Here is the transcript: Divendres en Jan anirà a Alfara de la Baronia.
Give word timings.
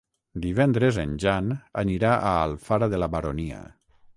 Divendres 0.45 0.97
en 1.03 1.13
Jan 1.25 1.51
anirà 1.83 2.15
a 2.15 2.33
Alfara 2.47 2.89
de 2.95 3.03
la 3.03 3.11
Baronia. 3.19 3.63